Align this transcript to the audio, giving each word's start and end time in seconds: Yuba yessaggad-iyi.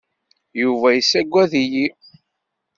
Yuba 0.61 0.87
yessaggad-iyi. 0.93 1.87